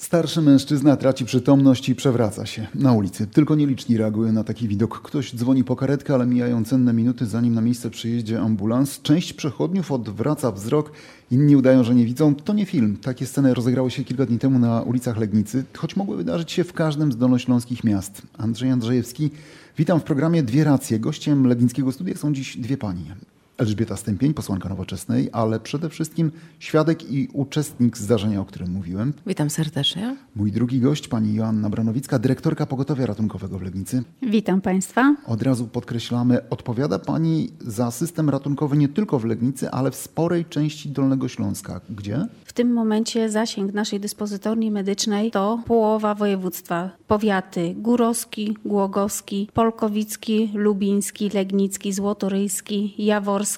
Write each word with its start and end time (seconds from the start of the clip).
Starszy 0.00 0.42
mężczyzna 0.42 0.96
traci 0.96 1.24
przytomność 1.24 1.88
i 1.88 1.94
przewraca 1.94 2.46
się 2.46 2.66
na 2.74 2.92
ulicy. 2.92 3.26
Tylko 3.26 3.54
nieliczni 3.54 3.96
reagują 3.96 4.32
na 4.32 4.44
taki 4.44 4.68
widok. 4.68 5.02
Ktoś 5.02 5.34
dzwoni 5.34 5.64
po 5.64 5.76
karetkę, 5.76 6.14
ale 6.14 6.26
mijają 6.26 6.64
cenne 6.64 6.92
minuty, 6.92 7.26
zanim 7.26 7.54
na 7.54 7.60
miejsce 7.60 7.90
przyjeździe 7.90 8.40
ambulans. 8.40 9.02
Część 9.02 9.32
przechodniów 9.32 9.92
odwraca 9.92 10.52
wzrok, 10.52 10.92
inni 11.30 11.56
udają, 11.56 11.84
że 11.84 11.94
nie 11.94 12.04
widzą. 12.04 12.34
To 12.34 12.52
nie 12.52 12.66
film. 12.66 12.96
Takie 12.96 13.26
sceny 13.26 13.54
rozegrały 13.54 13.90
się 13.90 14.04
kilka 14.04 14.26
dni 14.26 14.38
temu 14.38 14.58
na 14.58 14.82
ulicach 14.82 15.16
Legnicy, 15.16 15.64
choć 15.76 15.96
mogły 15.96 16.16
wydarzyć 16.16 16.52
się 16.52 16.64
w 16.64 16.72
każdym 16.72 17.12
z 17.12 17.16
dolnośląskich 17.16 17.84
miast. 17.84 18.22
Andrzej 18.38 18.70
Andrzejewski, 18.70 19.30
witam 19.78 20.00
w 20.00 20.04
programie 20.04 20.42
Dwie 20.42 20.64
Racje. 20.64 20.98
Gościem 20.98 21.46
Legnickiego 21.46 21.92
Studia 21.92 22.16
są 22.16 22.32
dziś 22.32 22.56
dwie 22.56 22.76
panie. 22.76 23.16
Elżbieta 23.60 23.96
Stępień, 23.96 24.34
posłanka 24.34 24.68
Nowoczesnej, 24.68 25.28
ale 25.32 25.60
przede 25.60 25.88
wszystkim 25.88 26.32
świadek 26.58 27.10
i 27.10 27.28
uczestnik 27.32 27.98
zdarzenia, 27.98 28.40
o 28.40 28.44
którym 28.44 28.70
mówiłem. 28.70 29.12
Witam 29.26 29.50
serdecznie. 29.50 30.16
Mój 30.36 30.52
drugi 30.52 30.80
gość, 30.80 31.08
pani 31.08 31.34
Joanna 31.34 31.70
Branowicka, 31.70 32.18
dyrektorka 32.18 32.66
pogotowia 32.66 33.06
ratunkowego 33.06 33.58
w 33.58 33.62
Legnicy. 33.62 34.02
Witam 34.22 34.60
Państwa. 34.60 35.16
Od 35.26 35.42
razu 35.42 35.66
podkreślamy, 35.66 36.48
odpowiada 36.48 36.98
Pani 36.98 37.50
za 37.60 37.90
system 37.90 38.30
ratunkowy 38.30 38.76
nie 38.76 38.88
tylko 38.88 39.18
w 39.18 39.24
Legnicy, 39.24 39.70
ale 39.70 39.90
w 39.90 39.96
sporej 39.96 40.44
części 40.44 40.88
Dolnego 40.88 41.28
Śląska. 41.28 41.80
Gdzie? 41.90 42.26
W 42.44 42.52
tym 42.52 42.72
momencie 42.72 43.30
zasięg 43.30 43.72
naszej 43.72 44.00
dyspozytorni 44.00 44.70
medycznej 44.70 45.30
to 45.30 45.62
połowa 45.66 46.14
województwa. 46.14 46.90
Powiaty 47.06 47.74
Górowski, 47.76 48.56
Głogowski, 48.64 49.48
Polkowicki, 49.54 50.50
Lubiński, 50.54 51.30
Legnicki, 51.34 51.92
Złotoryjski, 51.92 52.94
Jaworski, 52.98 53.49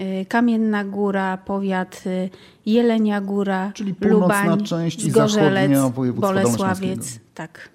y, 0.00 0.26
Kamienna 0.28 0.84
Góra, 0.84 1.36
powiat 1.36 2.02
y, 2.06 2.30
Jelenia 2.66 3.20
Góra, 3.20 3.72
Czyli 3.74 3.94
Lubań, 4.00 4.64
część 4.64 5.02
Zgorzelec, 5.02 5.72
Bolesławiec. 6.14 7.20
Tak, 7.34 7.68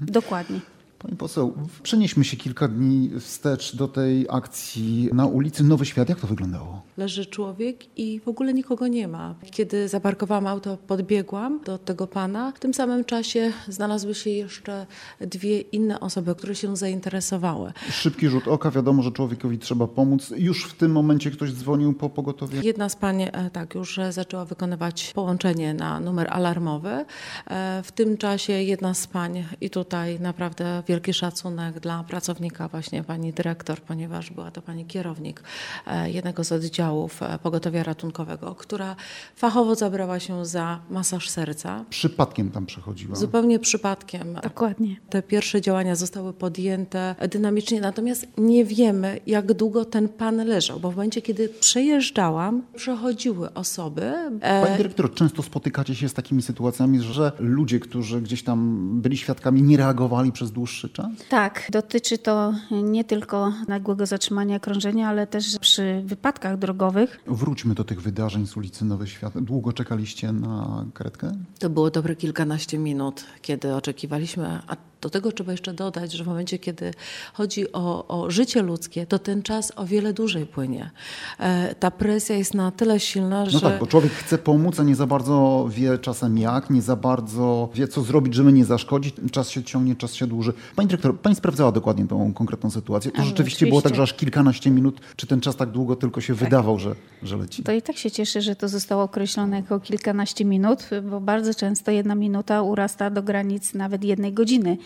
dokładnie. 0.00 0.60
Pani 0.98 1.16
poseł, 1.16 1.54
przenieśmy 1.82 2.24
się 2.24 2.36
kilka 2.36 2.68
dni 2.68 3.10
wstecz 3.20 3.76
do 3.76 3.88
tej 3.88 4.26
akcji 4.30 5.08
na 5.12 5.26
ulicy 5.26 5.64
Nowy 5.64 5.86
Świat. 5.86 6.08
Jak 6.08 6.20
to 6.20 6.26
wyglądało? 6.26 6.82
Leży 6.96 7.26
człowiek 7.26 7.98
i 7.98 8.20
w 8.20 8.28
ogóle 8.28 8.54
nikogo 8.54 8.86
nie 8.86 9.08
ma. 9.08 9.34
Kiedy 9.50 9.88
zaparkowałam 9.88 10.46
auto, 10.46 10.76
podbiegłam 10.76 11.60
do 11.64 11.78
tego 11.78 12.06
pana. 12.06 12.52
W 12.52 12.60
tym 12.60 12.74
samym 12.74 13.04
czasie 13.04 13.52
znalazły 13.68 14.14
się 14.14 14.30
jeszcze 14.30 14.86
dwie 15.20 15.60
inne 15.60 16.00
osoby, 16.00 16.34
które 16.34 16.54
się 16.54 16.76
zainteresowały. 16.76 17.72
Szybki 17.90 18.28
rzut 18.28 18.48
oka, 18.48 18.70
wiadomo, 18.70 19.02
że 19.02 19.12
człowiekowi 19.12 19.58
trzeba 19.58 19.86
pomóc. 19.86 20.32
Już 20.36 20.64
w 20.64 20.74
tym 20.76 20.92
momencie 20.92 21.30
ktoś 21.30 21.52
dzwonił 21.52 21.92
po 21.92 22.10
pogotowie? 22.10 22.60
Jedna 22.62 22.88
z 22.88 22.96
pań 22.96 23.22
e, 23.22 23.50
tak 23.52 23.74
już 23.74 23.98
e, 23.98 24.12
zaczęła 24.12 24.44
wykonywać 24.44 25.12
połączenie 25.14 25.74
na 25.74 26.00
numer 26.00 26.26
alarmowy. 26.30 27.04
E, 27.46 27.82
W 27.84 27.92
tym 27.92 28.16
czasie 28.16 28.52
jedna 28.52 28.94
z 28.94 29.06
pań 29.06 29.44
i 29.60 29.70
tutaj 29.70 30.20
naprawdę 30.20 30.82
wielki 30.88 31.14
szacunek 31.14 31.80
dla 31.80 32.04
pracownika 32.04 32.68
właśnie 32.68 33.02
pani 33.04 33.32
dyrektor, 33.32 33.80
ponieważ 33.80 34.30
była 34.30 34.50
to 34.50 34.62
pani 34.62 34.86
kierownik 34.86 35.42
e, 35.86 36.10
jednego 36.10 36.44
z 36.44 36.52
oddziałów 36.52 37.22
e, 37.22 37.38
pogotowia 37.38 37.82
ratunkowego, 37.82 38.54
która 38.54 38.96
fachowo 39.36 39.74
zabrała 39.74 40.20
się 40.20 40.46
za 40.46 40.80
masaż 40.90 41.28
serca. 41.28 41.84
Przypadkiem 41.90 42.50
tam 42.50 42.66
przechodziła. 42.66 43.16
Zupełnie 43.16 43.58
przypadkiem. 43.58 44.38
Dokładnie. 44.42 44.96
Te 45.10 45.22
pierwsze 45.22 45.60
działania 45.60 45.94
zostały 45.96 46.32
podjęte 46.32 47.14
dynamicznie, 47.30 47.80
natomiast 47.80 48.26
nie 48.38 48.64
wiemy, 48.64 49.20
jak 49.26 49.52
długo 49.52 49.84
ten 49.84 50.08
pan 50.08 50.36
leżał, 50.36 50.80
bo 50.80 50.90
w 50.90 50.96
momencie, 50.96 51.22
kiedy 51.22 51.48
przejeżdżałam, 51.48 52.62
przechodziły 52.76 53.54
osoby. 53.54 54.02
e, 54.40 54.62
Pani 54.64 54.76
dyrektor, 54.76 55.14
często 55.14 55.42
spotykacie 55.42 55.94
się 55.94 56.08
z 56.08 56.14
takimi 56.14 56.42
sytuacjami, 56.42 57.00
że 57.00 57.32
ludzie, 57.38 57.80
którzy 57.80 58.20
gdzieś 58.20 58.42
tam 58.42 58.88
byli 59.00 59.16
świadkami, 59.16 59.62
nie 59.62 59.76
reagowali 59.76 60.32
przez 60.32 60.50
dłuższy 60.52 60.77
czas? 60.88 61.06
Tak, 61.28 61.68
dotyczy 61.72 62.18
to 62.18 62.54
nie 62.70 63.04
tylko 63.04 63.52
nagłego 63.68 64.06
zatrzymania 64.06 64.60
krążenia, 64.60 65.08
ale 65.08 65.26
też 65.26 65.58
przy 65.58 66.02
wypadkach 66.04 66.58
drogowych. 66.58 67.20
Wróćmy 67.26 67.74
do 67.74 67.84
tych 67.84 68.02
wydarzeń 68.02 68.46
z 68.46 68.56
ulicy 68.56 68.84
Nowy 68.84 69.06
Świat. 69.06 69.38
Długo 69.38 69.72
czekaliście 69.72 70.32
na 70.32 70.84
karetkę? 70.94 71.32
To 71.58 71.70
było 71.70 71.90
dobre 71.90 72.16
kilkanaście 72.16 72.78
minut, 72.78 73.24
kiedy 73.42 73.74
oczekiwaliśmy, 73.74 74.60
a 74.66 74.76
do 75.00 75.10
tego 75.10 75.32
trzeba 75.32 75.52
jeszcze 75.52 75.74
dodać, 75.74 76.12
że 76.12 76.24
w 76.24 76.26
momencie, 76.26 76.58
kiedy 76.58 76.90
chodzi 77.32 77.72
o, 77.72 78.08
o 78.08 78.30
życie 78.30 78.62
ludzkie, 78.62 79.06
to 79.06 79.18
ten 79.18 79.42
czas 79.42 79.72
o 79.76 79.86
wiele 79.86 80.12
dłużej 80.12 80.46
płynie. 80.46 80.90
E, 81.38 81.74
ta 81.74 81.90
presja 81.90 82.36
jest 82.36 82.54
na 82.54 82.70
tyle 82.70 83.00
silna, 83.00 83.44
No 83.44 83.50
że... 83.50 83.60
tak, 83.60 83.80
bo 83.80 83.86
człowiek 83.86 84.12
chce 84.12 84.38
pomóc, 84.38 84.80
a 84.80 84.82
nie 84.82 84.94
za 84.94 85.06
bardzo 85.06 85.68
wie 85.70 85.98
czasem 85.98 86.38
jak, 86.38 86.70
nie 86.70 86.82
za 86.82 86.96
bardzo 86.96 87.68
wie, 87.74 87.88
co 87.88 88.02
zrobić, 88.02 88.34
żeby 88.34 88.52
nie 88.52 88.64
zaszkodzić. 88.64 89.14
Czas 89.32 89.50
się 89.50 89.64
ciągnie, 89.64 89.96
czas 89.96 90.14
się 90.14 90.26
dłuży. 90.26 90.52
Pani 90.76 90.88
dyrektor, 90.88 91.20
pani 91.20 91.36
sprawdzała 91.36 91.72
dokładnie 91.72 92.06
tą 92.06 92.34
konkretną 92.34 92.70
sytuację. 92.70 93.10
To 93.10 93.22
rzeczywiście 93.22 93.66
było 93.66 93.82
tak, 93.82 93.94
że 93.94 94.02
aż 94.02 94.14
kilkanaście 94.14 94.70
minut, 94.70 95.00
czy 95.16 95.26
ten 95.26 95.40
czas 95.40 95.56
tak 95.56 95.70
długo 95.70 95.96
tylko 95.96 96.20
się 96.20 96.34
wydawał, 96.34 96.78
że, 96.78 96.94
że 97.22 97.36
leci? 97.36 97.62
To 97.62 97.72
i 97.72 97.82
tak 97.82 97.96
się 97.96 98.10
cieszę, 98.10 98.42
że 98.42 98.56
to 98.56 98.68
zostało 98.68 99.02
określone 99.02 99.56
jako 99.56 99.80
kilkanaście 99.80 100.44
minut, 100.44 100.90
bo 101.10 101.20
bardzo 101.20 101.54
często 101.54 101.90
jedna 101.90 102.14
minuta 102.14 102.62
urasta 102.62 103.10
do 103.10 103.22
granic 103.22 103.74
nawet 103.74 104.04
jednej 104.04 104.32
godziny. 104.32 104.78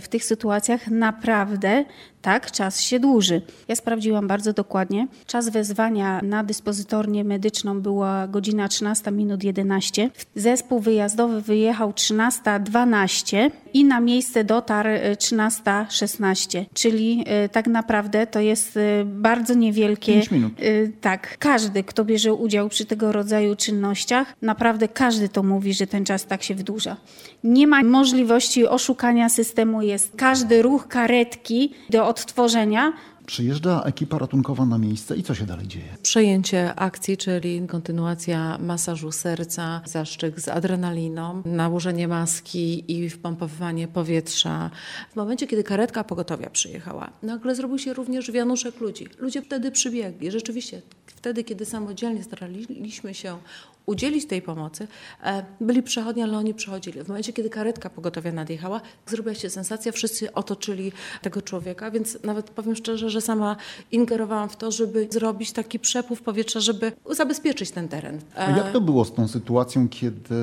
W 0.00 0.08
tych 0.08 0.24
sytuacjach 0.24 0.86
naprawdę 0.86 1.84
tak 2.22 2.50
czas 2.50 2.80
się 2.80 3.00
dłuży. 3.00 3.42
Ja 3.68 3.76
sprawdziłam 3.76 4.28
bardzo 4.28 4.52
dokładnie. 4.52 5.06
Czas 5.26 5.48
wezwania 5.48 6.20
na 6.22 6.44
dyspozytornię 6.44 7.24
medyczną 7.24 7.80
była 7.80 8.26
godzina 8.28 8.68
13 8.68 9.10
minut 9.10 9.44
11. 9.44 10.10
Zespół 10.34 10.80
wyjazdowy 10.80 11.40
wyjechał 11.40 11.90
13.12 11.90 13.50
i 13.74 13.84
na 13.84 14.00
miejsce 14.00 14.44
dotarł 14.44 14.88
e, 14.88 15.14
13.16, 15.14 16.64
czyli 16.74 17.24
e, 17.26 17.48
tak 17.48 17.66
naprawdę 17.66 18.26
to 18.26 18.40
jest 18.40 18.76
e, 18.76 19.04
bardzo 19.04 19.54
niewielkie. 19.54 20.12
Pięć 20.12 20.30
minut. 20.30 20.52
Tak, 21.00 21.38
każdy, 21.38 21.84
kto 21.84 22.04
bierze 22.04 22.34
udział 22.34 22.68
przy 22.68 22.84
tego 22.84 23.12
rodzaju 23.12 23.56
czynnościach, 23.56 24.34
naprawdę 24.42 24.88
każdy 24.88 25.28
to 25.28 25.42
mówi, 25.42 25.74
że 25.74 25.86
ten 25.86 26.04
czas 26.04 26.26
tak 26.26 26.42
się 26.42 26.54
wydłuża. 26.54 26.96
Nie 27.44 27.66
ma 27.66 27.82
możliwości 27.82 28.66
oszukania 28.66 29.28
systemu, 29.28 29.82
jest 29.82 30.12
każdy 30.16 30.62
ruch 30.62 30.88
karetki 30.88 31.72
do 31.90 32.11
odtworzenia. 32.12 32.92
Przyjeżdża 33.26 33.82
ekipa 33.82 34.18
ratunkowa 34.18 34.66
na 34.66 34.78
miejsce 34.78 35.16
i 35.16 35.22
co 35.22 35.34
się 35.34 35.46
dalej 35.46 35.68
dzieje? 35.68 35.96
Przejęcie 36.02 36.74
akcji, 36.74 37.16
czyli 37.16 37.66
kontynuacja 37.68 38.58
masażu 38.58 39.12
serca, 39.12 39.80
zaszczyk 39.84 40.40
z 40.40 40.48
adrenaliną, 40.48 41.42
nałożenie 41.44 42.08
maski 42.08 42.92
i 42.92 43.10
wpompowywanie 43.10 43.88
powietrza. 43.88 44.70
W 45.12 45.16
momencie, 45.16 45.46
kiedy 45.46 45.64
karetka 45.64 46.04
pogotowia 46.04 46.50
przyjechała, 46.50 47.10
nagle 47.22 47.54
zrobił 47.54 47.78
się 47.78 47.92
również 47.92 48.30
wianuszek 48.30 48.80
ludzi. 48.80 49.06
Ludzie 49.18 49.42
wtedy 49.42 49.70
przybiegli. 49.70 50.30
Rzeczywiście, 50.30 50.82
wtedy, 51.06 51.44
kiedy 51.44 51.64
samodzielnie 51.64 52.22
staraliśmy 52.22 53.14
się 53.14 53.38
udzielić 53.86 54.26
tej 54.26 54.42
pomocy, 54.42 54.88
e, 55.22 55.44
byli 55.60 55.82
przechodni, 55.82 56.22
ale 56.22 56.38
oni 56.38 56.54
przechodzili. 56.54 57.04
W 57.04 57.08
momencie, 57.08 57.32
kiedy 57.32 57.50
karetka 57.50 57.90
pogotowia 57.90 58.32
nadjechała, 58.32 58.80
zrobiła 59.06 59.34
się 59.34 59.50
sensacja, 59.50 59.92
wszyscy 59.92 60.32
otoczyli 60.32 60.92
tego 61.22 61.42
człowieka, 61.42 61.90
więc 61.90 62.18
nawet 62.24 62.50
powiem 62.50 62.76
szczerze, 62.76 63.10
że 63.10 63.20
sama 63.20 63.56
ingerowałam 63.92 64.48
w 64.48 64.56
to, 64.56 64.70
żeby 64.70 65.08
zrobić 65.10 65.52
taki 65.52 65.78
przepływ 65.78 66.22
powietrza, 66.22 66.60
żeby 66.60 66.92
zabezpieczyć 67.10 67.70
ten 67.70 67.88
teren. 67.88 68.20
A 68.36 68.50
jak 68.50 68.72
to 68.72 68.80
było 68.80 69.04
z 69.04 69.12
tą 69.12 69.28
sytuacją, 69.28 69.88
kiedy 69.88 70.34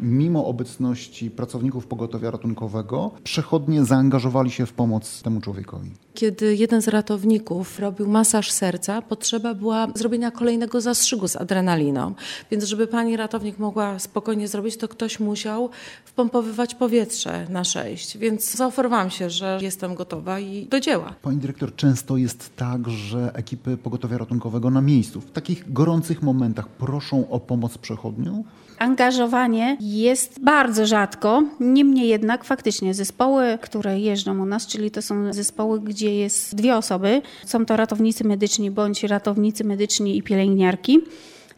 mimo 0.00 0.46
obecności 0.46 1.30
pracowników 1.30 1.86
pogotowia 1.86 2.30
ratunkowego 2.30 3.10
przechodnie 3.24 3.84
zaangażowali 3.84 4.50
się 4.50 4.66
w 4.66 4.72
pomoc 4.72 5.22
temu 5.22 5.40
człowiekowi? 5.40 5.90
Kiedy 6.14 6.56
jeden 6.56 6.82
z 6.82 6.88
ratowników 6.88 7.78
robił 7.78 8.08
masaż 8.08 8.50
serca, 8.50 9.02
potrzeba 9.02 9.54
była 9.54 9.86
zrobienia 9.94 10.30
kolejnego 10.30 10.80
zastrzygu 10.80 11.28
z 11.28 11.36
adrenaliną. 11.36 12.14
Więc 12.50 12.64
żeby 12.64 12.86
pani 12.88 13.16
ratownik 13.16 13.58
mogła 13.58 13.98
spokojnie 13.98 14.48
zrobić, 14.48 14.76
to 14.76 14.88
ktoś 14.88 15.20
musiał 15.20 15.70
wpompowywać 16.04 16.74
powietrze 16.74 17.46
na 17.48 17.64
sześć. 17.64 18.18
Więc 18.18 18.56
zaoferowałam 18.56 19.10
się, 19.10 19.30
że 19.30 19.58
jestem 19.62 19.94
gotowa 19.94 20.40
i 20.40 20.66
do 20.66 20.80
dzieła. 20.80 21.14
Pani 21.22 21.36
dyrektor, 21.36 21.74
często 21.76 22.16
jest 22.16 22.56
tak, 22.56 22.88
że 22.88 23.30
ekipy 23.34 23.76
pogotowia 23.76 24.18
ratunkowego 24.18 24.70
na 24.70 24.80
miejscu 24.80 25.20
w 25.20 25.30
takich 25.30 25.72
gorących 25.72 26.22
momentach 26.22 26.68
proszą 26.68 27.30
o 27.30 27.40
pomoc 27.40 27.78
przechodnią? 27.78 28.44
Angażowanie 28.78 29.76
jest 29.80 30.40
bardzo 30.40 30.86
rzadko, 30.86 31.42
niemniej 31.60 32.08
jednak 32.08 32.44
faktycznie 32.44 32.94
zespoły, 32.94 33.58
które 33.62 34.00
jeżdżą 34.00 34.42
u 34.42 34.44
nas, 34.46 34.66
czyli 34.66 34.90
to 34.90 35.02
są 35.02 35.32
zespoły, 35.32 35.80
gdzie 35.80 36.14
jest 36.14 36.54
dwie 36.54 36.76
osoby, 36.76 37.22
są 37.46 37.66
to 37.66 37.76
ratownicy 37.76 38.24
medyczni 38.24 38.70
bądź 38.70 39.02
ratownicy 39.02 39.64
medyczni 39.64 40.16
i 40.16 40.22
pielęgniarki. 40.22 40.98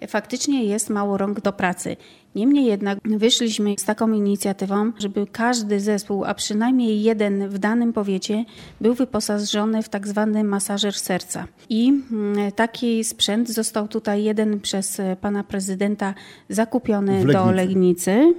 Faktycznie 0.09 0.65
jest 0.65 0.91
mało 0.91 1.19
rąk 1.19 1.41
do 1.41 1.53
pracy. 1.53 1.97
Niemniej 2.35 2.65
jednak 2.65 2.99
wyszliśmy 3.05 3.75
z 3.79 3.85
taką 3.85 4.13
inicjatywą, 4.13 4.93
żeby 4.99 5.27
każdy 5.33 5.81
zespół, 5.81 6.25
a 6.25 6.35
przynajmniej 6.35 7.03
jeden 7.03 7.49
w 7.49 7.59
danym 7.59 7.93
powiecie, 7.93 8.45
był 8.81 8.95
wyposażony 8.95 9.83
w 9.83 9.89
tak 9.89 10.09
zwany 10.09 10.45
masażer 10.45 10.95
serca. 10.95 11.47
I 11.69 11.89
mm, 11.89 12.53
taki 12.53 13.05
sprzęt 13.05 13.49
został 13.49 13.89
tutaj 13.89 14.25
jeden 14.25 14.61
przez 14.61 15.01
pana 15.21 15.45
prezydenta 15.45 16.15
zakupiony 16.49 17.25
do 17.25 17.51
Legnicy. 17.51 18.35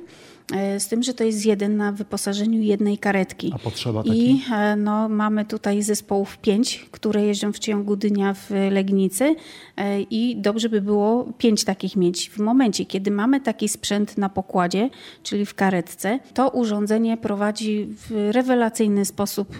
E, 0.51 0.79
z 0.79 0.87
tym, 0.87 1.03
że 1.03 1.13
to 1.13 1.23
jest 1.23 1.45
jeden 1.45 1.77
na 1.77 1.91
wyposażeniu 1.91 2.61
jednej 2.61 2.97
karetki. 2.97 3.51
A 3.55 3.59
potrzeba 3.59 4.03
takiej? 4.03 4.29
I 4.29 4.41
e, 4.53 4.75
no, 4.75 5.09
mamy 5.09 5.45
tutaj 5.45 5.83
zespołów 5.83 6.37
pięć, 6.37 6.85
które 6.91 7.25
jeżdżą 7.25 7.53
w 7.53 7.59
ciągu 7.59 7.95
dnia 7.95 8.33
w 8.33 8.49
Legnicy 8.71 9.35
e, 9.77 10.01
i 10.01 10.35
dobrze 10.37 10.69
by 10.69 10.81
było 10.81 11.27
pięć 11.37 11.63
takich 11.63 11.95
mieć. 11.95 12.29
W 12.29 12.39
momencie, 12.39 12.85
kiedy 12.85 13.11
mamy 13.11 13.41
taki 13.41 13.69
sprzęt 13.69 14.17
na 14.17 14.29
pokładzie, 14.29 14.89
czyli 15.23 15.45
w 15.45 15.55
karetce, 15.55 16.19
to 16.33 16.49
urządzenie 16.49 17.17
prowadzi 17.17 17.87
w 17.89 18.29
rewelacyjny 18.31 19.05
sposób 19.05 19.57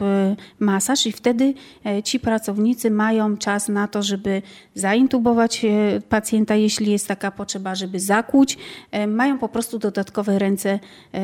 masaż 0.59 1.05
i 1.05 1.11
wtedy 1.11 1.53
ci 2.03 2.19
pracownicy 2.19 2.91
mają 2.91 3.38
czas 3.38 3.69
na 3.69 3.88
to, 3.88 4.03
żeby 4.03 4.41
zaintubować 4.75 5.65
pacjenta, 6.09 6.55
jeśli 6.55 6.91
jest 6.91 7.07
taka 7.07 7.31
potrzeba, 7.31 7.75
żeby 7.75 7.99
zakłuć. 7.99 8.57
Mają 9.07 9.38
po 9.38 9.49
prostu 9.49 9.79
dodatkowe 9.79 10.39
ręce 10.39 10.79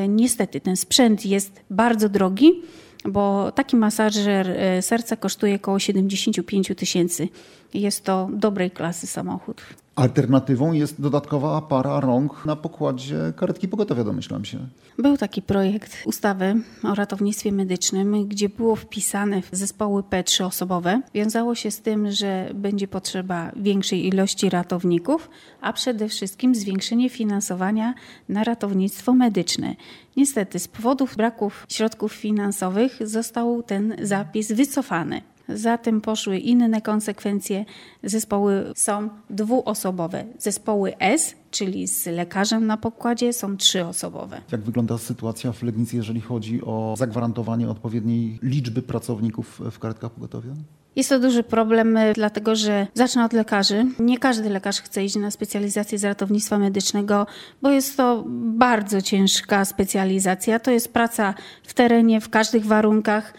niestety 0.08 0.60
ten 0.60 0.76
sprzęt 0.76 1.26
jest 1.26 1.60
bardzo 1.70 2.08
drogi, 2.08 2.62
bo 3.04 3.52
taki 3.52 3.76
masażer 3.76 4.50
e, 4.50 4.82
serca 4.82 5.16
kosztuje 5.16 5.56
około 5.56 5.78
75 5.78 6.72
tysięcy. 6.76 7.28
Jest 7.74 8.04
to 8.04 8.28
dobrej 8.32 8.70
klasy 8.70 9.06
samochód. 9.06 9.62
Alternatywą 9.98 10.72
jest 10.72 11.00
dodatkowa 11.00 11.62
para 11.62 12.00
rąk 12.00 12.44
na 12.46 12.56
pokładzie 12.56 13.32
karetki 13.36 13.68
pogotowia, 13.68 14.04
domyślam 14.04 14.44
się. 14.44 14.58
Był 14.98 15.16
taki 15.16 15.42
projekt 15.42 15.96
ustawy 16.04 16.54
o 16.82 16.94
ratownictwie 16.94 17.52
medycznym, 17.52 18.28
gdzie 18.28 18.48
było 18.48 18.76
wpisane 18.76 19.42
zespoły 19.52 20.02
P3 20.02 20.44
osobowe. 20.44 21.02
Wiązało 21.14 21.54
się 21.54 21.70
z 21.70 21.80
tym, 21.80 22.10
że 22.10 22.50
będzie 22.54 22.88
potrzeba 22.88 23.52
większej 23.56 24.06
ilości 24.06 24.50
ratowników, 24.50 25.30
a 25.60 25.72
przede 25.72 26.08
wszystkim 26.08 26.54
zwiększenie 26.54 27.10
finansowania 27.10 27.94
na 28.28 28.44
ratownictwo 28.44 29.14
medyczne. 29.14 29.76
Niestety 30.16 30.58
z 30.58 30.68
powodów 30.68 31.16
braków 31.16 31.66
środków 31.68 32.12
finansowych 32.12 33.08
został 33.08 33.62
ten 33.62 33.96
zapis 34.02 34.52
wycofany. 34.52 35.22
Za 35.48 35.78
tym 35.78 36.00
poszły 36.00 36.38
inne 36.38 36.80
konsekwencje. 36.80 37.64
Zespoły 38.02 38.72
są 38.76 39.08
dwuosobowe. 39.30 40.24
Zespoły 40.38 40.98
S, 40.98 41.34
czyli 41.50 41.88
z 41.88 42.06
lekarzem 42.06 42.66
na 42.66 42.76
pokładzie, 42.76 43.32
są 43.32 43.56
trzyosobowe. 43.56 44.40
Jak 44.52 44.60
wygląda 44.60 44.98
sytuacja 44.98 45.52
w 45.52 45.62
Legnicy, 45.62 45.96
jeżeli 45.96 46.20
chodzi 46.20 46.62
o 46.62 46.94
zagwarantowanie 46.98 47.68
odpowiedniej 47.68 48.38
liczby 48.42 48.82
pracowników 48.82 49.60
w 49.70 49.78
karetkach 49.78 50.10
pogotowia? 50.10 50.52
Jest 50.96 51.08
to 51.08 51.20
duży 51.20 51.42
problem, 51.42 51.96
e, 51.96 52.12
dlatego 52.12 52.56
że 52.56 52.86
zacznę 52.94 53.24
od 53.24 53.32
lekarzy. 53.32 53.86
Nie 53.98 54.18
każdy 54.18 54.48
lekarz 54.48 54.80
chce 54.80 55.04
iść 55.04 55.16
na 55.16 55.30
specjalizację 55.30 55.98
z 55.98 56.04
ratownictwa 56.04 56.58
medycznego, 56.58 57.26
bo 57.62 57.70
jest 57.70 57.96
to 57.96 58.24
bardzo 58.56 59.02
ciężka 59.02 59.64
specjalizacja. 59.64 60.58
To 60.58 60.70
jest 60.70 60.92
praca 60.92 61.34
w 61.62 61.74
terenie, 61.74 62.20
w 62.20 62.28
każdych 62.28 62.66
warunkach. 62.66 63.34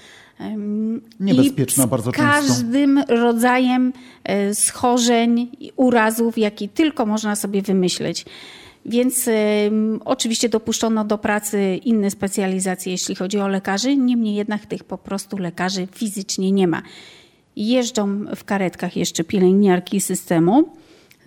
Niebezpieczna 1.19 1.87
bardzo 1.87 2.11
często. 2.11 2.31
każdym 2.31 3.03
rodzajem 3.07 3.93
e, 4.23 4.55
schorzeń, 4.55 5.47
urazów, 5.75 6.37
jaki 6.37 6.69
tylko 6.69 7.05
można 7.05 7.35
sobie 7.35 7.61
wymyśleć. 7.61 8.25
Więc 8.85 9.27
y, 9.27 9.31
oczywiście 10.05 10.49
dopuszczono 10.49 11.05
do 11.05 11.17
pracy 11.17 11.79
inne 11.85 12.11
specjalizacje, 12.11 12.91
jeśli 12.91 13.15
chodzi 13.15 13.39
o 13.39 13.47
lekarzy, 13.47 13.97
niemniej 13.97 14.35
jednak 14.35 14.65
tych 14.65 14.83
po 14.83 14.97
prostu 14.97 15.37
lekarzy 15.37 15.87
fizycznie 15.95 16.51
nie 16.51 16.67
ma. 16.67 16.81
Jeżdżą 17.55 18.25
w 18.35 18.43
karetkach 18.43 18.97
jeszcze 18.97 19.23
pielęgniarki 19.23 20.01
systemu 20.01 20.69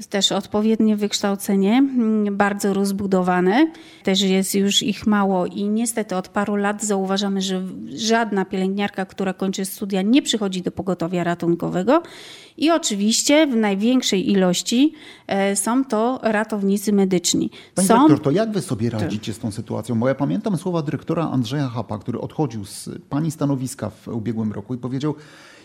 też 0.06 0.32
odpowiednie 0.32 0.96
wykształcenie, 0.96 1.72
mm, 1.72 2.36
bardzo 2.36 2.74
rozbudowane. 2.74 3.72
Też 4.02 4.20
jest 4.20 4.54
już 4.54 4.82
ich 4.82 5.06
mało 5.06 5.46
i 5.46 5.64
niestety 5.64 6.16
od 6.16 6.28
paru 6.28 6.56
lat 6.56 6.84
zauważamy, 6.84 7.40
że 7.40 7.62
żadna 7.94 8.44
pielęgniarka, 8.44 9.06
która 9.06 9.34
kończy 9.34 9.64
studia, 9.64 10.02
nie 10.02 10.22
przychodzi 10.22 10.62
do 10.62 10.70
pogotowia 10.70 11.24
ratunkowego. 11.24 12.02
I 12.56 12.70
oczywiście 12.70 13.46
w 13.46 13.56
największej 13.56 14.30
ilości 14.30 14.92
e, 15.26 15.56
są 15.56 15.84
to 15.84 16.20
ratownicy 16.22 16.92
medyczni. 16.92 17.50
Pani 17.74 17.88
są... 17.88 17.94
dyrektor, 17.94 18.20
to 18.24 18.30
jak 18.30 18.52
wy 18.52 18.60
sobie 18.60 18.90
radzicie 18.90 19.32
z 19.32 19.38
tą 19.38 19.50
sytuacją? 19.50 20.00
Bo 20.00 20.08
ja 20.08 20.14
pamiętam 20.14 20.56
słowa 20.56 20.82
dyrektora 20.82 21.30
Andrzeja 21.30 21.68
Hapa, 21.68 21.98
który 21.98 22.20
odchodził 22.20 22.64
z 22.64 22.88
pani 23.08 23.30
stanowiska 23.30 23.90
w 23.90 24.08
ubiegłym 24.08 24.52
roku 24.52 24.74
i 24.74 24.78
powiedział, 24.78 25.14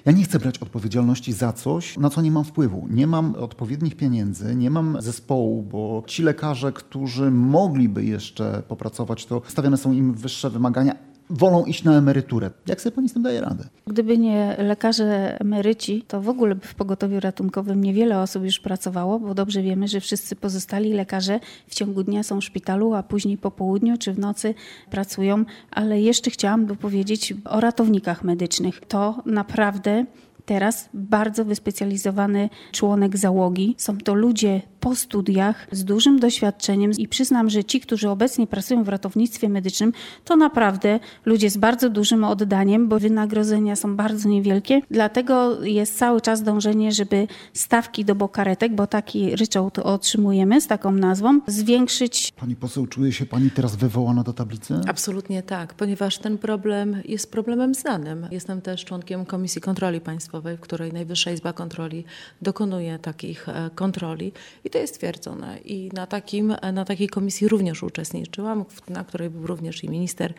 ja 0.08 0.14
nie 0.14 0.24
chcę 0.24 0.40
brać 0.40 0.58
odpowiedzialności 0.58 1.34
za 1.34 1.54
coś, 1.54 1.98
na 1.98 2.10
co 2.10 2.22
nie 2.22 2.32
mam 2.32 2.44
wpływu. 2.44 2.88
Nie 2.90 3.08
mam 3.08 3.36
odpowiednich 3.36 3.96
pieniędzy, 3.96 4.56
nie 4.56 4.70
mam 4.70 5.02
zespołu, 5.02 5.64
bo 5.64 6.04
ci 6.08 6.24
lekarze, 6.24 6.72
którzy 6.72 7.32
mogliby 7.32 8.06
jeszcze 8.06 8.64
popracować, 8.68 9.26
to 9.26 9.42
stawiane 9.48 9.78
są 9.78 9.92
im 9.92 10.14
wyższe 10.14 10.50
wymagania, 10.50 10.96
wolą 11.30 11.66
iść 11.66 11.84
na 11.84 11.98
emeryturę. 11.98 12.52
Jak 12.68 12.82
sobie 12.82 12.96
pani 12.96 13.10
z 13.10 13.14
tym 13.14 13.24
daje 13.24 13.42
radę? 13.42 13.64
Gdyby 13.88 14.18
nie 14.18 14.56
lekarze 14.60 15.40
emeryci, 15.40 16.04
to 16.08 16.22
w 16.22 16.30
ogóle 16.30 16.56
by 16.56 16.68
w 16.68 16.76
pogotowiu 16.76 17.20
ratunkowym 17.20 17.84
niewiele 17.84 18.22
osób 18.22 18.44
już 18.44 18.60
pracowało, 18.60 19.20
bo 19.20 19.34
dobrze 19.34 19.62
wiemy, 19.62 19.88
że 19.88 20.00
wszyscy 20.00 20.36
pozostali 20.36 20.94
lekarze 20.94 21.40
w 21.68 21.76
ciągu 21.76 22.04
dnia 22.04 22.24
są 22.24 22.42
w 22.42 22.44
szpitalu, 22.44 22.94
a 22.94 23.04
później 23.04 23.38
po 23.38 23.52
południu 23.52 23.98
czy 23.98 24.14
w 24.14 24.20
nocy 24.20 24.54
pracują. 24.90 25.46
Ale 25.72 26.02
jeszcze 26.02 26.32
chciałam 26.32 26.66
dopowiedzieć 26.66 27.34
o 27.46 27.60
ratownikach 27.60 28.24
medycznych. 28.24 28.82
To 28.88 29.22
naprawdę 29.26 30.06
teraz 30.46 30.90
bardzo 30.94 31.46
wyspecjalizowany 31.46 32.50
członek 32.72 33.18
załogi. 33.18 33.76
Są 33.78 33.98
to 33.98 34.14
ludzie 34.14 34.62
po 34.80 34.96
studiach 34.96 35.68
z 35.72 35.84
dużym 35.84 36.20
doświadczeniem 36.20 36.92
i 36.92 37.08
przyznam, 37.08 37.50
że 37.50 37.64
ci, 37.64 37.80
którzy 37.80 38.10
obecnie 38.10 38.48
pracują 38.48 38.84
w 38.84 38.90
ratownictwie 38.90 39.50
medycznym, 39.50 39.94
to 40.26 40.36
naprawdę 40.36 41.00
ludzie 41.26 41.50
z 41.50 41.58
bardzo 41.58 41.90
dużym 41.90 42.24
oddaniem, 42.24 42.88
bo 42.88 43.00
wynagrodzenia 43.00 43.76
są 43.76 43.96
bardzo 43.96 44.30
niewielkie. 44.30 44.82
Dlatego 44.92 45.64
jest 45.64 45.98
cały 45.98 46.22
czas 46.22 46.44
dążenie, 46.44 46.92
żeby 46.92 47.28
stawki 47.54 48.06
do 48.06 48.16
bokaretek, 48.16 48.76
bo 48.76 48.88
taki 48.88 49.36
ryczałt 49.36 49.80
otrzymujemy 49.80 50.62
z 50.62 50.68
taką 50.68 50.92
nazwą, 50.92 51.40
zwiększyć. 51.48 52.32
Pani 52.32 52.56
poseł, 52.56 52.88
czuje 52.88 53.14
się 53.14 53.26
pani 53.26 53.52
teraz 53.52 53.76
wywołana 53.76 54.24
do 54.24 54.34
tablicy? 54.34 54.82
Absolutnie 54.88 55.44
tak, 55.44 55.74
ponieważ 55.74 56.18
ten 56.18 56.38
problem 56.38 57.02
jest 57.06 57.32
problemem 57.32 57.76
znanym. 57.76 58.28
Jestem 58.32 58.62
też 58.62 58.86
członkiem 58.86 59.26
Komisji 59.26 59.62
Kontroli 59.62 60.02
Państwowej, 60.02 60.58
w 60.58 60.60
której 60.60 60.94
Najwyższa 60.94 61.32
Izba 61.32 61.54
Kontroli 61.54 62.04
dokonuje 62.42 63.00
takich 63.00 63.50
e, 63.50 63.70
kontroli 63.76 64.32
i 64.68 64.70
to 64.70 64.78
jest 64.78 64.96
stwierdzone. 64.96 65.58
I 65.66 65.90
na, 65.94 66.08
takim, 66.08 66.56
na 66.74 66.86
takiej 66.86 67.10
komisji 67.10 67.48
również 67.48 67.84
uczestniczyłam, 67.84 68.66
na 68.90 69.04
której 69.04 69.30
był 69.30 69.48
również 69.48 69.84
i 69.84 69.90
minister 69.90 70.34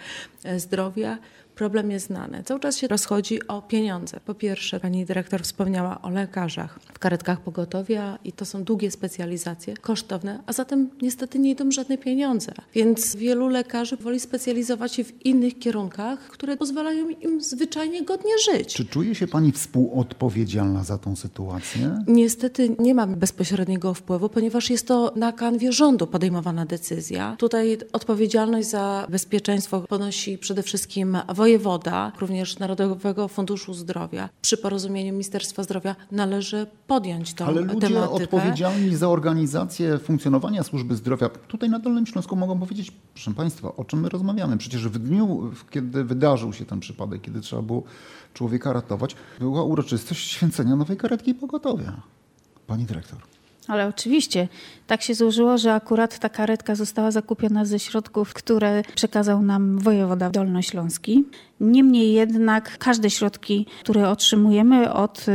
e, 0.44 0.60
zdrowia 0.60 1.18
problem 1.58 1.90
jest 1.90 2.06
znany. 2.06 2.42
Cały 2.44 2.60
czas 2.60 2.76
się 2.76 2.88
rozchodzi 2.88 3.48
o 3.48 3.62
pieniądze. 3.62 4.20
Po 4.24 4.34
pierwsze, 4.34 4.80
pani 4.80 5.06
dyrektor 5.06 5.42
wspomniała 5.42 6.02
o 6.02 6.10
lekarzach 6.10 6.78
w 6.94 6.98
karetkach 6.98 7.40
pogotowia 7.40 8.18
i 8.24 8.32
to 8.32 8.44
są 8.44 8.64
długie 8.64 8.90
specjalizacje, 8.90 9.76
kosztowne, 9.76 10.42
a 10.46 10.52
zatem 10.52 10.90
niestety 11.02 11.38
nie 11.38 11.50
idą 11.50 11.70
żadne 11.70 11.98
pieniądze. 11.98 12.52
Więc 12.74 13.16
wielu 13.16 13.48
lekarzy 13.48 13.96
woli 13.96 14.20
specjalizować 14.20 14.94
się 14.94 15.04
w 15.04 15.26
innych 15.26 15.58
kierunkach, 15.58 16.18
które 16.18 16.56
pozwalają 16.56 17.08
im 17.08 17.40
zwyczajnie 17.40 18.04
godnie 18.04 18.32
żyć. 18.38 18.74
Czy 18.74 18.84
czuje 18.84 19.14
się 19.14 19.26
pani 19.26 19.52
współodpowiedzialna 19.52 20.84
za 20.84 20.98
tą 20.98 21.16
sytuację? 21.16 21.98
Niestety 22.06 22.76
nie 22.78 22.94
mam 22.94 23.14
bezpośredniego 23.14 23.94
wpływu, 23.94 24.17
ponieważ 24.28 24.70
jest 24.70 24.88
to 24.88 25.12
na 25.16 25.32
kanwie 25.32 25.72
rządu 25.72 26.06
podejmowana 26.06 26.66
decyzja. 26.66 27.36
Tutaj 27.38 27.78
odpowiedzialność 27.92 28.68
za 28.68 29.06
bezpieczeństwo 29.08 29.80
ponosi 29.80 30.38
przede 30.38 30.62
wszystkim 30.62 31.18
wojewoda, 31.34 32.12
również 32.20 32.58
Narodowego 32.58 33.28
Funduszu 33.28 33.74
Zdrowia, 33.74 34.28
przy 34.42 34.56
porozumieniu 34.56 35.12
Ministerstwa 35.12 35.62
Zdrowia 35.62 35.96
należy 36.12 36.66
podjąć 36.86 37.34
tę 37.34 37.44
Ale 37.44 37.60
ludzie 37.60 37.88
tematykę. 37.88 38.10
odpowiedzialni 38.10 38.96
za 38.96 39.08
organizację 39.08 39.98
funkcjonowania 39.98 40.62
służby 40.62 40.96
zdrowia 40.96 41.28
tutaj 41.28 41.70
na 41.70 41.78
Dolnym 41.78 42.06
Śląsku 42.06 42.36
mogą 42.36 42.60
powiedzieć, 42.60 42.92
proszę 43.14 43.34
Państwa, 43.34 43.76
o 43.76 43.84
czym 43.84 44.00
my 44.00 44.08
rozmawiamy? 44.08 44.58
Przecież 44.58 44.88
w 44.88 44.98
dniu, 44.98 45.52
kiedy 45.70 46.04
wydarzył 46.04 46.52
się 46.52 46.64
ten 46.64 46.80
przypadek, 46.80 47.20
kiedy 47.22 47.40
trzeba 47.40 47.62
było 47.62 47.82
człowieka 48.34 48.72
ratować, 48.72 49.16
była 49.38 49.62
uroczystość 49.62 50.30
święcenia 50.30 50.76
nowej 50.76 50.96
karetki 50.96 51.34
pogotowia. 51.34 51.92
Pani 52.66 52.84
dyrektor. 52.84 53.37
Ale 53.68 53.86
oczywiście 53.86 54.48
tak 54.86 55.02
się 55.02 55.14
złożyło, 55.14 55.58
że 55.58 55.74
akurat 55.74 56.18
ta 56.18 56.28
karetka 56.28 56.74
została 56.74 57.10
zakupiona 57.10 57.64
ze 57.64 57.78
środków, 57.78 58.34
które 58.34 58.82
przekazał 58.94 59.42
nam 59.42 59.78
wojewoda 59.78 60.30
dolnośląski. 60.30 61.24
Niemniej 61.60 62.12
jednak 62.12 62.78
każde 62.78 63.10
środki, 63.10 63.66
które 63.80 64.08
otrzymujemy 64.08 64.92
od 64.92 65.26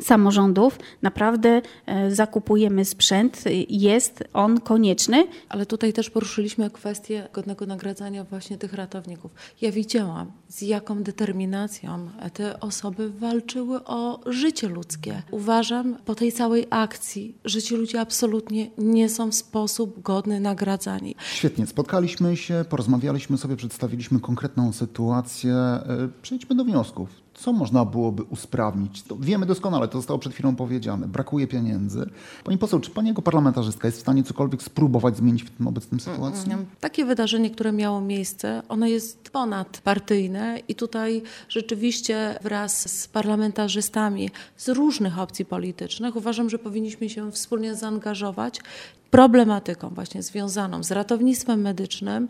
samorządów 0.00 0.78
naprawdę 1.02 1.62
e, 1.86 2.10
zakupujemy 2.10 2.84
sprzęt, 2.84 3.44
jest 3.68 4.24
on 4.32 4.60
konieczny. 4.60 5.26
Ale 5.48 5.66
tutaj 5.66 5.92
też 5.92 6.10
poruszyliśmy 6.10 6.70
kwestię 6.70 7.28
godnego 7.32 7.66
nagradzania 7.66 8.24
właśnie 8.24 8.58
tych 8.58 8.72
ratowników. 8.72 9.30
Ja 9.60 9.72
widziałam, 9.72 10.32
z 10.48 10.62
jaką 10.62 11.02
determinacją 11.02 12.10
te 12.32 12.60
osoby 12.60 13.10
walczyły 13.10 13.84
o 13.84 14.20
życie 14.26 14.68
ludzkie. 14.68 15.22
Uważam 15.30 15.96
po 16.04 16.14
tej 16.14 16.32
całej 16.32 16.66
akcji, 16.70 17.38
że 17.44 17.62
ci 17.62 17.76
ludzie 17.76 18.00
absolutnie 18.00 18.70
nie 18.78 19.08
są 19.08 19.30
w 19.30 19.34
sposób 19.34 20.02
godny 20.02 20.40
nagradzani. 20.40 21.14
Świetnie, 21.32 21.66
spotkaliśmy 21.66 22.36
się, 22.36 22.64
porozmawialiśmy 22.68 23.38
sobie, 23.38 23.56
przedstawiliśmy 23.56 24.20
konkretną 24.20 24.72
sytuację. 24.72 25.54
E, 25.54 26.08
przejdźmy 26.22 26.56
do 26.56 26.64
wniosków 26.64 27.22
co 27.34 27.52
można 27.52 27.84
byłoby 27.84 28.22
usprawnić? 28.22 29.02
To 29.02 29.16
wiemy 29.16 29.46
doskonale, 29.46 29.88
to 29.88 29.98
zostało 29.98 30.18
przed 30.18 30.32
chwilą 30.32 30.56
powiedziane. 30.56 31.08
Brakuje 31.08 31.46
pieniędzy. 31.46 32.10
Pani 32.44 32.58
poseł, 32.58 32.80
czy 32.80 32.90
pani 32.90 33.08
jako 33.08 33.22
parlamentarzystka 33.22 33.88
jest 33.88 33.98
w 33.98 34.00
stanie 34.00 34.22
cokolwiek 34.22 34.62
spróbować 34.62 35.16
zmienić 35.16 35.42
w 35.42 35.50
tym 35.50 35.66
obecnym 35.66 36.00
sytuacji? 36.00 36.52
Takie 36.80 37.04
wydarzenie, 37.04 37.50
które 37.50 37.72
miało 37.72 38.00
miejsce, 38.00 38.62
ono 38.68 38.86
jest 38.86 39.30
ponadpartyjne 39.30 40.58
i 40.68 40.74
tutaj 40.74 41.22
rzeczywiście 41.48 42.38
wraz 42.42 43.00
z 43.00 43.08
parlamentarzystami 43.08 44.30
z 44.56 44.68
różnych 44.68 45.18
opcji 45.18 45.44
politycznych 45.44 46.16
uważam, 46.16 46.50
że 46.50 46.58
powinniśmy 46.58 47.08
się 47.08 47.32
wspólnie 47.32 47.74
zaangażować 47.74 48.60
problematyką 49.12 49.88
właśnie 49.88 50.22
związaną 50.22 50.82
z 50.82 50.90
ratownictwem 50.90 51.60
medycznym 51.60 52.28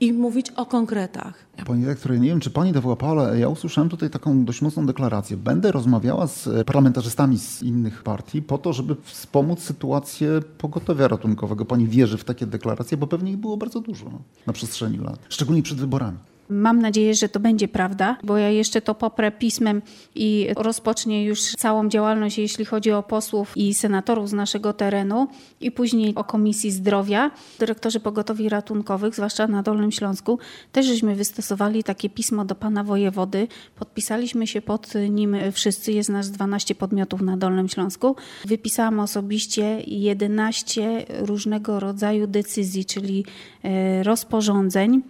i 0.00 0.12
mówić 0.12 0.50
o 0.50 0.66
konkretach. 0.66 1.34
Pani 1.66 1.82
dyrektor, 1.82 2.12
ja 2.12 2.18
nie 2.18 2.28
wiem, 2.28 2.40
czy 2.40 2.50
pani 2.50 2.72
to 2.72 2.80
wyłapała, 2.80 3.22
ale 3.22 3.38
ja 3.38 3.48
usłyszałem 3.48 3.90
tutaj 3.90 4.10
taką 4.10 4.44
dość 4.44 4.62
mocną 4.62 4.86
deklarację. 4.86 5.36
Będę 5.36 5.72
rozmawiała 5.72 6.26
z 6.26 6.66
parlamentarzystami 6.66 7.38
z 7.38 7.62
innych 7.62 8.02
partii 8.02 8.42
po 8.42 8.58
to, 8.58 8.72
żeby 8.72 8.96
wspomóc 9.02 9.60
sytuację 9.60 10.28
pogotowia 10.58 11.08
ratunkowego. 11.08 11.64
Pani 11.64 11.88
wierzy 11.88 12.18
w 12.18 12.24
takie 12.24 12.46
deklaracje, 12.46 12.96
bo 12.96 13.06
pewnie 13.06 13.30
ich 13.30 13.38
było 13.38 13.56
bardzo 13.56 13.80
dużo 13.80 14.06
na 14.46 14.52
przestrzeni 14.52 14.98
lat, 14.98 15.18
szczególnie 15.28 15.62
przed 15.62 15.78
wyborami. 15.78 16.18
Mam 16.52 16.78
nadzieję, 16.78 17.14
że 17.14 17.28
to 17.28 17.40
będzie 17.40 17.68
prawda, 17.68 18.16
bo 18.24 18.38
ja 18.38 18.50
jeszcze 18.50 18.80
to 18.80 18.94
poprę 18.94 19.32
pismem 19.32 19.82
i 20.14 20.48
rozpocznie 20.56 21.24
już 21.24 21.40
całą 21.40 21.88
działalność, 21.88 22.38
jeśli 22.38 22.64
chodzi 22.64 22.92
o 22.92 23.02
posłów 23.02 23.56
i 23.56 23.74
senatorów 23.74 24.28
z 24.28 24.32
naszego 24.32 24.72
terenu 24.72 25.28
i 25.60 25.70
później 25.70 26.14
o 26.14 26.24
Komisji 26.24 26.70
Zdrowia. 26.70 27.30
Dyrektorzy 27.58 28.00
pogotowi 28.00 28.48
ratunkowych, 28.48 29.14
zwłaszcza 29.14 29.46
na 29.46 29.62
Dolnym 29.62 29.92
Śląsku, 29.92 30.38
też 30.72 30.86
żeśmy 30.86 31.14
wystosowali 31.14 31.84
takie 31.84 32.10
pismo 32.10 32.44
do 32.44 32.54
pana 32.54 32.84
wojewody. 32.84 33.48
Podpisaliśmy 33.76 34.46
się 34.46 34.62
pod 34.62 34.92
nim 35.10 35.36
wszyscy, 35.52 35.92
jest 35.92 36.08
nas 36.08 36.30
12 36.30 36.74
podmiotów 36.74 37.20
na 37.20 37.36
Dolnym 37.36 37.68
Śląsku. 37.68 38.16
Wypisałam 38.44 39.00
osobiście 39.00 39.82
11 39.86 41.06
różnego 41.18 41.80
rodzaju 41.80 42.26
decyzji, 42.26 42.84
czyli 42.84 43.24
e, 43.62 44.02
rozporządzeń 44.02 45.02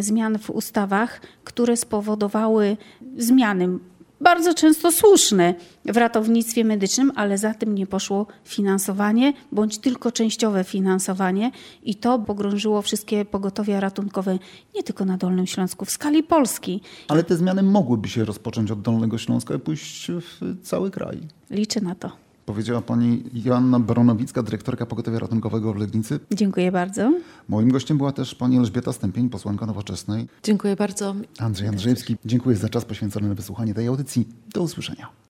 zmian 0.00 0.38
w 0.38 0.50
ustawach, 0.50 1.20
które 1.44 1.76
spowodowały 1.76 2.76
zmiany 3.16 3.78
bardzo 4.20 4.54
często 4.54 4.92
słuszne 4.92 5.54
w 5.84 5.96
ratownictwie 5.96 6.64
medycznym, 6.64 7.12
ale 7.14 7.38
za 7.38 7.54
tym 7.54 7.74
nie 7.74 7.86
poszło 7.86 8.26
finansowanie 8.44 9.32
bądź 9.52 9.78
tylko 9.78 10.12
częściowe 10.12 10.64
finansowanie 10.64 11.50
i 11.82 11.94
to 11.94 12.18
pogrążyło 12.18 12.82
wszystkie 12.82 13.24
pogotowia 13.24 13.80
ratunkowe 13.80 14.38
nie 14.74 14.82
tylko 14.82 15.04
na 15.04 15.16
Dolnym 15.16 15.46
Śląsku, 15.46 15.84
w 15.84 15.90
skali 15.90 16.22
Polski. 16.22 16.80
Ale 17.08 17.24
te 17.24 17.36
zmiany 17.36 17.62
mogłyby 17.62 18.08
się 18.08 18.24
rozpocząć 18.24 18.70
od 18.70 18.82
Dolnego 18.82 19.18
Śląska 19.18 19.54
i 19.54 19.58
pójść 19.58 20.10
w 20.10 20.60
cały 20.62 20.90
kraj. 20.90 21.20
Liczę 21.50 21.80
na 21.80 21.94
to. 21.94 22.25
Powiedziała 22.46 22.82
pani 22.82 23.22
Joanna 23.44 23.80
Baronowicka, 23.80 24.42
dyrektorka 24.42 24.86
pogotowia 24.86 25.18
ratunkowego 25.18 25.72
w 25.72 25.76
Legnicy. 25.76 26.20
Dziękuję 26.30 26.72
bardzo. 26.72 27.12
Moim 27.48 27.70
gościem 27.70 27.98
była 27.98 28.12
też 28.12 28.34
pani 28.34 28.58
Elżbieta 28.58 28.92
Stępień, 28.92 29.30
posłanka 29.30 29.66
Nowoczesnej. 29.66 30.28
Dziękuję 30.42 30.76
bardzo. 30.76 31.14
Andrzej 31.38 31.68
Andrzejewski, 31.68 32.16
dziękuję 32.24 32.56
za 32.56 32.68
czas 32.68 32.84
poświęcony 32.84 33.28
na 33.28 33.34
wysłuchanie 33.34 33.74
tej 33.74 33.86
audycji. 33.86 34.28
Do 34.54 34.62
usłyszenia. 34.62 35.08